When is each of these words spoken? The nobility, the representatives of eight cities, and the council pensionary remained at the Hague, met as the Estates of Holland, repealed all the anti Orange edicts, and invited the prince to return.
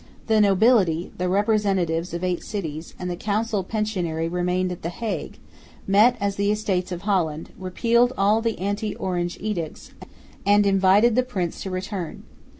The 0.25 0.41
nobility, 0.41 1.11
the 1.19 1.29
representatives 1.29 2.11
of 2.11 2.23
eight 2.23 2.43
cities, 2.43 2.95
and 2.97 3.07
the 3.07 3.15
council 3.15 3.63
pensionary 3.63 4.27
remained 4.27 4.71
at 4.71 4.81
the 4.81 4.89
Hague, 4.89 5.37
met 5.85 6.15
as 6.19 6.37
the 6.37 6.51
Estates 6.51 6.91
of 6.91 7.03
Holland, 7.03 7.51
repealed 7.55 8.11
all 8.17 8.41
the 8.41 8.57
anti 8.57 8.95
Orange 8.95 9.37
edicts, 9.39 9.91
and 10.43 10.65
invited 10.65 11.15
the 11.15 11.21
prince 11.21 11.61
to 11.61 11.69
return. 11.69 12.23